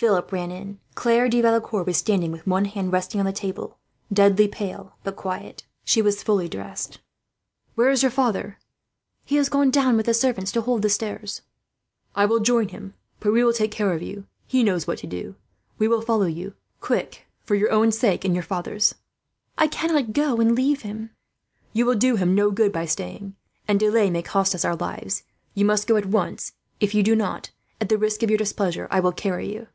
Philip 0.00 0.32
ran 0.32 0.50
in. 0.50 0.80
Claire 0.94 1.28
de 1.28 1.42
Valecourt 1.42 1.86
was 1.86 1.98
standing 1.98 2.32
with 2.32 2.46
one 2.46 2.64
hand 2.64 2.90
resting 2.90 3.20
on 3.20 3.26
the 3.26 3.34
table, 3.34 3.76
deadly 4.10 4.48
pale, 4.48 4.96
but 5.04 5.14
quiet. 5.14 5.64
She 5.84 6.00
was 6.00 6.22
fully 6.22 6.48
dressed. 6.48 7.00
"Where 7.74 7.90
is 7.90 8.02
your 8.02 8.08
father?" 8.10 8.56
Philip 8.56 8.56
exclaimed. 8.56 9.22
"He 9.26 9.36
has 9.36 9.48
gone 9.50 9.70
down 9.70 9.98
with 9.98 10.06
the 10.06 10.14
servants 10.14 10.52
to 10.52 10.62
hold 10.62 10.80
the 10.80 10.88
stairs." 10.88 11.42
"I 12.14 12.24
will 12.24 12.40
join 12.40 12.68
him," 12.68 12.94
Philip 13.20 13.20
said. 13.32 13.36
"Pierre 13.40 13.44
will 13.44 13.52
take 13.52 13.70
care 13.72 13.92
of 13.92 14.00
you. 14.00 14.24
He 14.46 14.62
knows 14.62 14.86
what 14.86 14.96
to 15.00 15.06
do. 15.06 15.34
We 15.76 15.86
will 15.86 16.00
follow 16.00 16.24
you. 16.24 16.54
Quick, 16.80 17.26
for 17.44 17.54
your 17.54 17.70
own 17.70 17.92
sake 17.92 18.24
and 18.24 18.32
your 18.32 18.42
father's." 18.42 18.94
"I 19.58 19.66
cannot 19.66 20.14
go 20.14 20.40
and 20.40 20.54
leave 20.54 20.80
him." 20.80 21.10
"You 21.74 21.84
will 21.84 21.94
do 21.94 22.16
him 22.16 22.34
no 22.34 22.50
good 22.50 22.72
by 22.72 22.86
staying, 22.86 23.36
and 23.68 23.78
delay 23.78 24.08
may 24.08 24.22
cost 24.22 24.54
us 24.54 24.64
all 24.64 24.70
our 24.70 24.76
lives. 24.78 25.24
You 25.52 25.66
must 25.66 25.86
go 25.86 25.96
at 25.96 26.06
once. 26.06 26.52
If 26.80 26.94
you 26.94 27.02
do 27.02 27.14
not, 27.14 27.50
at 27.82 27.90
the 27.90 27.98
risk 27.98 28.22
of 28.22 28.30
your 28.30 28.38
displeasure, 28.38 28.88
I 28.90 29.02
must 29.02 29.18
carry 29.18 29.52
you." 29.52 29.66